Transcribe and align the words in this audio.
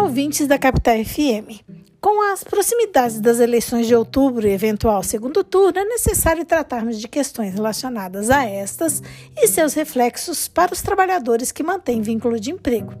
Ouvintes 0.00 0.46
da 0.46 0.56
Capital 0.56 1.04
FM. 1.04 1.67
Com 2.00 2.22
as 2.32 2.44
proximidades 2.44 3.20
das 3.20 3.40
eleições 3.40 3.88
de 3.88 3.94
outubro 3.94 4.46
e 4.46 4.52
eventual 4.52 5.02
segundo 5.02 5.42
turno, 5.42 5.80
é 5.80 5.84
necessário 5.84 6.44
tratarmos 6.44 7.00
de 7.00 7.08
questões 7.08 7.54
relacionadas 7.54 8.30
a 8.30 8.44
estas 8.44 9.02
e 9.36 9.48
seus 9.48 9.74
reflexos 9.74 10.46
para 10.46 10.72
os 10.72 10.80
trabalhadores 10.80 11.50
que 11.50 11.64
mantêm 11.64 12.00
vínculo 12.00 12.38
de 12.38 12.52
emprego. 12.52 12.94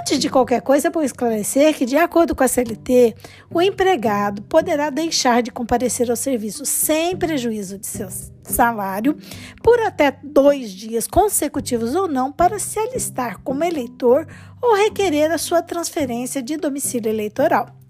Antes 0.00 0.18
de 0.18 0.28
qualquer 0.28 0.60
coisa, 0.60 0.88
é 0.88 0.90
bom 0.90 1.02
esclarecer 1.02 1.72
que, 1.76 1.86
de 1.86 1.96
acordo 1.96 2.34
com 2.34 2.42
a 2.42 2.48
CLT, 2.48 3.14
o 3.48 3.62
empregado 3.62 4.42
poderá 4.42 4.90
deixar 4.90 5.40
de 5.40 5.52
comparecer 5.52 6.10
ao 6.10 6.16
serviço 6.16 6.66
sem 6.66 7.16
prejuízo 7.16 7.78
de 7.78 7.86
seu 7.86 8.08
salário 8.42 9.16
por 9.62 9.78
até 9.80 10.18
dois 10.24 10.72
dias 10.72 11.06
consecutivos 11.06 11.94
ou 11.94 12.08
não 12.08 12.32
para 12.32 12.58
se 12.58 12.76
alistar 12.80 13.38
como 13.44 13.62
eleitor 13.62 14.26
ou 14.60 14.74
requerer 14.74 15.30
a 15.30 15.38
sua 15.38 15.62
transferência 15.62 16.42
de 16.42 16.56
domicílio 16.56 17.08
eleitoral. 17.08 17.85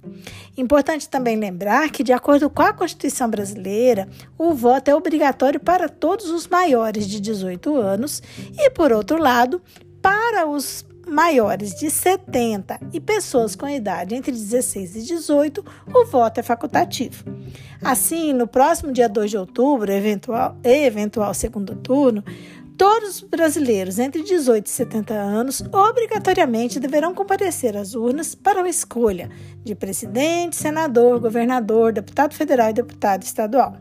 Importante 0.57 1.09
também 1.09 1.37
lembrar 1.37 1.91
que, 1.91 2.03
de 2.03 2.13
acordo 2.13 2.49
com 2.49 2.63
a 2.63 2.73
Constituição 2.73 3.29
brasileira, 3.29 4.09
o 4.39 4.53
voto 4.55 4.89
é 4.89 4.95
obrigatório 4.95 5.61
para 5.61 5.89
todos 5.89 6.31
os 6.31 6.47
maiores 6.47 7.07
de 7.07 7.21
18 7.21 7.77
anos 7.77 8.23
e, 8.59 8.71
por 8.71 8.93
outro 8.93 9.19
lado, 9.19 9.61
para 10.01 10.47
os 10.47 10.85
maiores 11.07 11.75
de 11.79 11.89
70 11.89 12.81
e 12.93 13.01
pessoas 13.01 13.55
com 13.55 13.69
idade 13.69 14.15
entre 14.15 14.33
16 14.33 14.97
e 14.97 15.03
18, 15.03 15.65
o 15.95 16.05
voto 16.07 16.41
é 16.41 16.43
facultativo. 16.43 17.25
Assim, 17.83 18.33
no 18.33 18.47
próximo 18.49 18.93
dia 18.93 19.09
2 19.09 19.31
de 19.31 19.37
outubro, 19.37 19.93
eventual, 19.93 20.57
eventual 20.65 21.33
segundo 21.33 21.77
turno, 21.77 22.25
todos 22.77 23.17
os 23.17 23.21
brasileiros 23.23 23.99
entre 23.99 24.23
18 24.23 24.67
e 24.67 24.71
70 24.71 25.15
anos 25.15 25.63
obrigatoriamente 25.73 26.81
deverão 26.81 27.15
comparecer 27.15 27.77
às 27.77 27.95
urnas 27.95 28.35
para 28.35 28.63
a 28.63 28.69
escolha 28.69 29.31
de 29.65 29.75
presidente, 29.75 30.57
senador, 30.57 31.21
governador, 31.21 31.93
deputado 31.93 32.35
federal 32.35 32.71
e 32.71 32.75
deputado 32.75 33.23
estadual. 33.23 33.77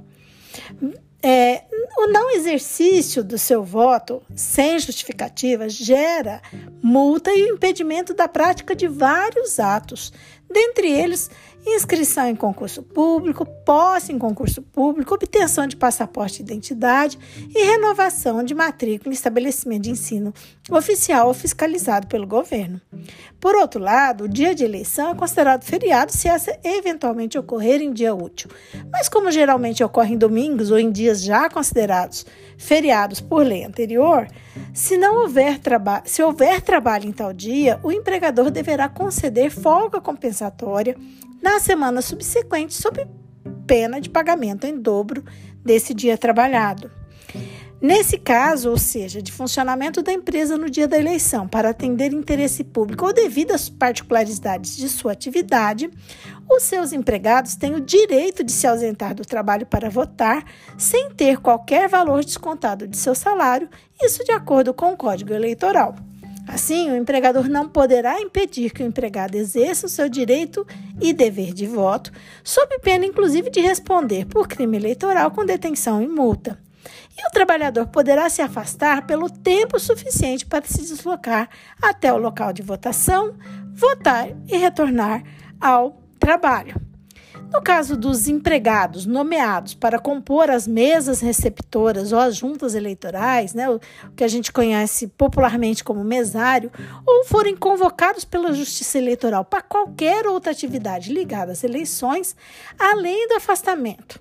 É, 1.21 1.63
o 1.97 2.07
não 2.07 2.29
exercício 2.29 3.23
do 3.23 3.37
seu 3.37 3.63
voto 3.63 4.21
sem 4.35 4.77
justificativa 4.77 5.67
gera 5.67 6.41
multa 6.83 7.31
e 7.31 7.49
impedimento 7.49 8.13
da 8.13 8.27
prática 8.27 8.75
de 8.75 8.87
vários 8.87 9.59
atos, 9.59 10.13
dentre 10.47 10.87
eles 10.91 11.31
inscrição 11.65 12.27
em 12.27 12.35
concurso 12.35 12.83
público, 12.83 13.45
posse 13.65 14.13
em 14.13 14.19
concurso 14.19 14.61
público, 14.61 15.15
obtenção 15.15 15.65
de 15.65 15.75
passaporte 15.75 16.43
de 16.43 16.51
identidade 16.51 17.17
e 17.53 17.63
renovação 17.63 18.43
de 18.43 18.53
matrícula 18.53 19.11
em 19.11 19.15
estabelecimento 19.15 19.83
de 19.83 19.91
ensino 19.91 20.33
oficial 20.69 21.27
ou 21.27 21.33
fiscalizado 21.33 22.07
pelo 22.07 22.27
governo. 22.27 22.79
Por 23.39 23.55
outro 23.55 23.81
lado, 23.81 24.25
o 24.25 24.29
dia 24.29 24.53
de 24.53 24.63
eleição 24.63 25.11
é 25.11 25.15
considerado 25.15 25.63
feriado 25.63 26.11
se 26.11 26.27
essa 26.27 26.57
eventualmente 26.63 27.37
ocorrer 27.37 27.81
em 27.81 27.91
dia 27.91 28.13
útil, 28.13 28.49
mas 28.91 29.09
como 29.09 29.31
geralmente 29.31 29.83
ocorre 29.83 30.13
em 30.13 30.17
domingos 30.17 30.71
ou 30.71 30.79
em 30.79 30.91
dias 30.91 31.23
já 31.23 31.49
considerados 31.49 32.25
feriados 32.57 33.19
por 33.19 33.45
lei 33.45 33.65
anterior, 33.65 34.27
se 34.73 34.97
não 34.97 35.21
houver 35.23 35.59
trabalho, 35.59 36.03
se 36.05 36.23
houver 36.23 36.61
trabalho 36.61 37.07
em 37.07 37.11
tal 37.11 37.33
dia, 37.33 37.79
o 37.83 37.91
empregador 37.91 38.49
deverá 38.49 38.87
conceder 38.87 39.49
folga 39.49 39.99
compensatória 39.99 40.95
na 41.45 41.59
semana 41.59 42.01
subsequente 42.01 42.73
sob 42.73 43.07
pena 43.67 44.01
de 44.01 44.09
pagamento 44.09 44.65
em 44.65 44.79
dobro 44.79 45.23
desse 45.63 45.93
dia 45.93 46.17
trabalhado. 46.17 46.89
Nesse 47.79 48.17
caso, 48.17 48.71
ou 48.71 48.79
seja, 48.79 49.21
de 49.21 49.31
funcionamento 49.31 50.01
da 50.01 50.11
empresa 50.11 50.57
no 50.57 50.71
dia 50.71 50.87
da 50.87 50.97
eleição 50.97 51.47
para 51.47 51.69
atender 51.69 52.11
interesse 52.13 52.63
público 52.63 53.05
ou 53.05 53.13
devido 53.13 53.51
às 53.51 53.69
particularidades 53.69 54.75
de 54.75 54.89
sua 54.89 55.11
atividade, 55.11 55.87
os 56.49 56.63
seus 56.63 56.91
empregados 56.91 57.55
têm 57.55 57.75
o 57.75 57.79
direito 57.79 58.43
de 58.43 58.51
se 58.51 58.65
ausentar 58.65 59.13
do 59.13 59.23
trabalho 59.23 59.67
para 59.67 59.87
votar 59.87 60.43
sem 60.79 61.11
ter 61.11 61.37
qualquer 61.37 61.87
valor 61.87 62.25
descontado 62.25 62.87
de 62.87 62.97
seu 62.97 63.13
salário, 63.13 63.69
isso 64.01 64.23
de 64.23 64.31
acordo 64.31 64.73
com 64.73 64.93
o 64.93 64.97
Código 64.97 65.31
Eleitoral. 65.31 65.93
Assim, 66.47 66.91
o 66.91 66.95
empregador 66.95 67.49
não 67.49 67.67
poderá 67.67 68.21
impedir 68.21 68.71
que 68.71 68.83
o 68.83 68.85
empregado 68.85 69.35
exerça 69.35 69.87
o 69.87 69.89
seu 69.89 70.07
direito 70.07 70.65
e 71.01 71.11
dever 71.11 71.53
de 71.53 71.65
voto, 71.65 72.11
sob 72.43 72.79
pena 72.79 73.05
inclusive 73.05 73.49
de 73.49 73.61
responder 73.61 74.25
por 74.25 74.47
crime 74.47 74.77
eleitoral 74.77 75.31
com 75.31 75.45
detenção 75.45 76.01
e 76.01 76.07
multa. 76.07 76.59
E 77.17 77.27
o 77.27 77.31
trabalhador 77.31 77.87
poderá 77.87 78.29
se 78.29 78.41
afastar 78.41 79.07
pelo 79.07 79.29
tempo 79.29 79.79
suficiente 79.79 80.45
para 80.45 80.65
se 80.65 80.81
deslocar 80.81 81.49
até 81.81 82.13
o 82.13 82.17
local 82.17 82.53
de 82.53 82.61
votação, 82.61 83.35
votar 83.73 84.29
e 84.47 84.57
retornar 84.57 85.23
ao 85.59 85.99
trabalho. 86.19 86.84
No 87.55 87.61
caso 87.61 87.95
dos 87.95 88.27
empregados 88.27 89.05
nomeados 89.05 89.73
para 89.73 89.97
compor 89.97 90.51
as 90.51 90.67
mesas 90.67 91.21
receptoras 91.21 92.11
ou 92.11 92.19
as 92.19 92.35
juntas 92.35 92.75
eleitorais, 92.75 93.53
né, 93.53 93.69
o 93.69 93.79
que 94.13 94.25
a 94.25 94.27
gente 94.27 94.51
conhece 94.51 95.07
popularmente 95.07 95.81
como 95.81 96.03
mesário, 96.03 96.69
ou 97.07 97.23
forem 97.23 97.55
convocados 97.55 98.25
pela 98.25 98.51
Justiça 98.51 98.97
Eleitoral 98.97 99.45
para 99.45 99.61
qualquer 99.61 100.27
outra 100.27 100.51
atividade 100.51 101.13
ligada 101.13 101.53
às 101.53 101.63
eleições, 101.63 102.35
além 102.77 103.25
do 103.29 103.35
afastamento 103.35 104.19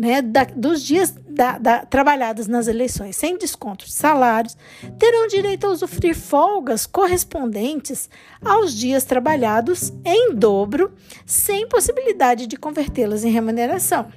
né, 0.00 0.22
da, 0.22 0.44
dos 0.44 0.82
dias 0.82 1.14
da, 1.28 1.58
da, 1.58 1.84
trabalhados 1.84 2.46
nas 2.46 2.66
eleições 2.66 3.16
sem 3.16 3.36
desconto 3.36 3.84
de 3.84 3.92
salários, 3.92 4.56
terão 4.98 5.28
direito 5.28 5.66
a 5.66 5.70
usufruir 5.70 6.16
folgas 6.16 6.86
correspondentes 6.86 8.08
aos 8.42 8.74
dias 8.74 9.04
trabalhados 9.04 9.92
em 10.02 10.34
dobro, 10.34 10.94
sem 11.26 11.68
possibilidade 11.68 12.46
de 12.46 12.56
convertê-las 12.56 13.24
em 13.24 13.30
remuneração. 13.30 14.10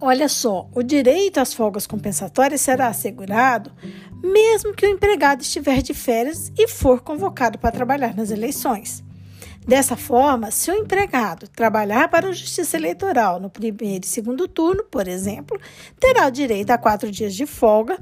Olha 0.00 0.28
só, 0.28 0.68
o 0.74 0.82
direito 0.82 1.38
às 1.38 1.54
folgas 1.54 1.86
compensatórias 1.86 2.60
será 2.60 2.88
assegurado 2.88 3.72
mesmo 4.20 4.74
que 4.74 4.84
o 4.84 4.90
empregado 4.90 5.42
estiver 5.42 5.80
de 5.82 5.94
férias 5.94 6.52
e 6.58 6.66
for 6.66 7.00
convocado 7.00 7.58
para 7.58 7.70
trabalhar 7.70 8.16
nas 8.16 8.32
eleições. 8.32 9.04
Dessa 9.68 9.96
forma, 9.96 10.50
se 10.50 10.70
o 10.70 10.74
empregado 10.74 11.46
trabalhar 11.46 12.08
para 12.08 12.30
a 12.30 12.32
Justiça 12.32 12.78
Eleitoral 12.78 13.38
no 13.38 13.50
primeiro 13.50 14.06
e 14.06 14.08
segundo 14.08 14.48
turno, 14.48 14.82
por 14.84 15.06
exemplo, 15.06 15.60
terá 16.00 16.30
direito 16.30 16.70
a 16.70 16.78
quatro 16.78 17.10
dias 17.10 17.34
de 17.34 17.44
folga, 17.44 17.98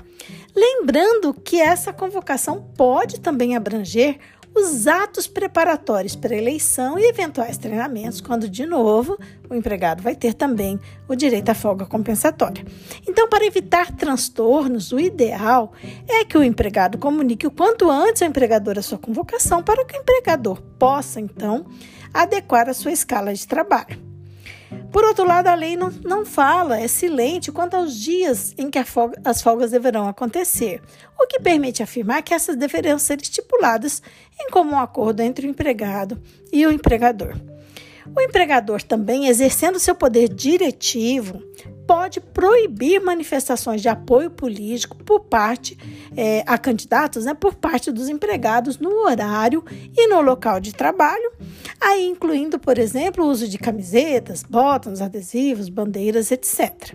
lembrando 0.54 1.34
que 1.34 1.60
essa 1.60 1.92
convocação 1.92 2.62
pode 2.76 3.18
também 3.18 3.56
abranger 3.56 4.16
os 4.56 4.86
atos 4.86 5.26
preparatórios 5.26 6.16
para 6.16 6.34
a 6.34 6.38
eleição 6.38 6.98
e 6.98 7.08
eventuais 7.08 7.58
treinamentos, 7.58 8.22
quando, 8.22 8.48
de 8.48 8.64
novo, 8.64 9.18
o 9.50 9.54
empregado 9.54 10.02
vai 10.02 10.16
ter 10.16 10.32
também 10.32 10.80
o 11.06 11.14
direito 11.14 11.50
à 11.50 11.54
folga 11.54 11.84
compensatória. 11.84 12.64
Então, 13.06 13.28
para 13.28 13.44
evitar 13.44 13.92
transtornos, 13.92 14.92
o 14.92 14.98
ideal 14.98 15.72
é 16.08 16.24
que 16.24 16.38
o 16.38 16.42
empregado 16.42 16.96
comunique 16.96 17.46
o 17.46 17.50
quanto 17.50 17.90
antes 17.90 18.22
ao 18.22 18.28
empregador 18.28 18.78
a 18.78 18.82
sua 18.82 18.98
convocação 18.98 19.62
para 19.62 19.84
que 19.84 19.96
o 19.96 20.00
empregador 20.00 20.62
possa, 20.78 21.20
então, 21.20 21.66
adequar 22.14 22.68
a 22.68 22.74
sua 22.74 22.92
escala 22.92 23.34
de 23.34 23.46
trabalho. 23.46 24.05
Por 24.96 25.04
outro 25.04 25.26
lado, 25.26 25.48
a 25.48 25.54
lei 25.54 25.76
não, 25.76 25.90
não 26.06 26.24
fala, 26.24 26.80
é 26.80 26.88
silente 26.88 27.52
quanto 27.52 27.76
aos 27.76 27.94
dias 27.94 28.54
em 28.56 28.70
que 28.70 28.82
folga, 28.82 29.20
as 29.26 29.42
folgas 29.42 29.70
deverão 29.70 30.08
acontecer, 30.08 30.80
o 31.20 31.26
que 31.26 31.38
permite 31.38 31.82
afirmar 31.82 32.22
que 32.22 32.32
essas 32.32 32.56
deverão 32.56 32.98
ser 32.98 33.20
estipuladas 33.20 34.02
em 34.40 34.48
comum 34.48 34.78
acordo 34.78 35.20
entre 35.20 35.46
o 35.46 35.50
empregado 35.50 36.18
e 36.50 36.66
o 36.66 36.72
empregador. 36.72 37.36
O 38.16 38.20
empregador 38.22 38.82
também, 38.82 39.28
exercendo 39.28 39.78
seu 39.78 39.94
poder 39.94 40.30
diretivo, 40.30 41.42
pode 41.86 42.20
proibir 42.20 43.00
manifestações 43.00 43.80
de 43.80 43.88
apoio 43.88 44.30
político 44.30 44.96
por 45.04 45.20
parte 45.20 45.78
é, 46.16 46.42
a 46.46 46.58
candidatos, 46.58 47.24
né, 47.24 47.34
por 47.34 47.54
parte 47.54 47.92
dos 47.92 48.08
empregados 48.08 48.78
no 48.78 48.90
horário 49.04 49.64
e 49.96 50.08
no 50.08 50.20
local 50.20 50.60
de 50.60 50.74
trabalho, 50.74 51.32
aí 51.80 52.06
incluindo, 52.06 52.58
por 52.58 52.78
exemplo, 52.78 53.24
o 53.24 53.28
uso 53.28 53.48
de 53.48 53.58
camisetas, 53.58 54.42
botões, 54.42 55.00
adesivos, 55.00 55.68
bandeiras, 55.68 56.30
etc. 56.30 56.94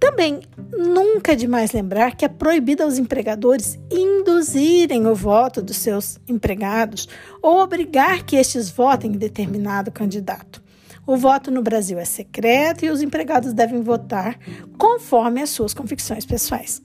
Também 0.00 0.40
nunca 0.70 1.32
é 1.32 1.34
demais 1.34 1.72
lembrar 1.72 2.14
que 2.14 2.24
é 2.24 2.28
proibido 2.28 2.82
aos 2.82 2.98
empregadores 2.98 3.78
induzirem 3.90 5.06
o 5.06 5.14
voto 5.14 5.62
dos 5.62 5.78
seus 5.78 6.18
empregados 6.28 7.08
ou 7.40 7.60
obrigar 7.60 8.22
que 8.24 8.36
estes 8.36 8.68
votem 8.68 9.12
em 9.12 9.18
determinado 9.18 9.90
candidato. 9.90 10.63
O 11.06 11.16
voto 11.16 11.50
no 11.50 11.62
Brasil 11.62 11.98
é 11.98 12.04
secreto 12.04 12.84
e 12.84 12.90
os 12.90 13.02
empregados 13.02 13.52
devem 13.52 13.82
votar 13.82 14.38
conforme 14.78 15.42
as 15.42 15.50
suas 15.50 15.74
convicções 15.74 16.24
pessoais. 16.24 16.80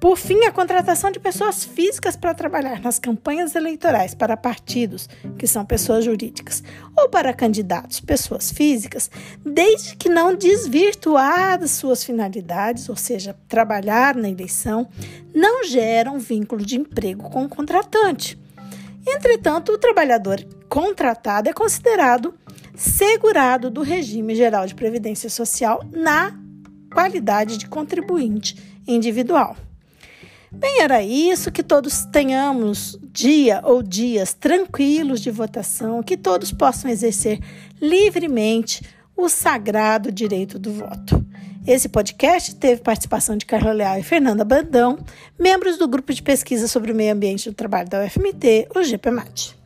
Por 0.00 0.16
fim, 0.16 0.44
a 0.44 0.52
contratação 0.52 1.10
de 1.10 1.18
pessoas 1.18 1.64
físicas 1.64 2.14
para 2.14 2.32
trabalhar 2.32 2.80
nas 2.80 3.00
campanhas 3.00 3.56
eleitorais 3.56 4.14
para 4.14 4.36
partidos, 4.36 5.08
que 5.36 5.46
são 5.46 5.64
pessoas 5.64 6.04
jurídicas, 6.04 6.62
ou 6.96 7.08
para 7.08 7.34
candidatos, 7.34 7.98
pessoas 7.98 8.52
físicas, 8.52 9.10
desde 9.44 9.96
que 9.96 10.08
não 10.08 10.36
desvirtuadas 10.36 11.72
suas 11.72 12.04
finalidades, 12.04 12.88
ou 12.88 12.94
seja, 12.94 13.34
trabalhar 13.48 14.14
na 14.14 14.30
eleição, 14.30 14.88
não 15.34 15.64
geram 15.64 16.20
vínculo 16.20 16.64
de 16.64 16.76
emprego 16.76 17.28
com 17.28 17.44
o 17.44 17.48
contratante. 17.48 18.38
Entretanto, 19.04 19.72
o 19.72 19.78
trabalhador 19.78 20.46
contratado 20.68 21.48
é 21.48 21.52
considerado 21.52 22.34
segurado 22.78 23.70
do 23.70 23.82
regime 23.82 24.36
geral 24.36 24.64
de 24.64 24.74
previdência 24.74 25.28
social 25.28 25.84
na 25.92 26.32
qualidade 26.92 27.58
de 27.58 27.66
contribuinte 27.66 28.56
individual. 28.86 29.56
Bem, 30.50 30.80
era 30.80 31.02
isso, 31.02 31.50
que 31.50 31.62
todos 31.62 32.06
tenhamos 32.06 32.98
dia 33.12 33.60
ou 33.64 33.82
dias 33.82 34.32
tranquilos 34.32 35.20
de 35.20 35.30
votação, 35.30 36.02
que 36.02 36.16
todos 36.16 36.52
possam 36.52 36.90
exercer 36.90 37.40
livremente 37.82 38.82
o 39.16 39.28
sagrado 39.28 40.10
direito 40.12 40.58
do 40.58 40.72
voto. 40.72 41.22
Esse 41.66 41.88
podcast 41.88 42.54
teve 42.54 42.80
participação 42.80 43.36
de 43.36 43.44
Carla 43.44 43.72
Leal 43.72 43.98
e 43.98 44.02
Fernanda 44.02 44.44
Bandão, 44.44 44.98
membros 45.38 45.76
do 45.76 45.86
grupo 45.86 46.14
de 46.14 46.22
pesquisa 46.22 46.66
sobre 46.66 46.92
o 46.92 46.94
meio 46.94 47.12
ambiente 47.12 47.50
do 47.50 47.54
trabalho 47.54 47.88
da 47.88 48.02
UFMT, 48.04 48.68
o 48.74 48.82
GPMAT. 48.82 49.58